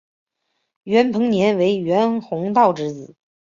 [0.85, 3.13] 袁彭年为袁宏道之子。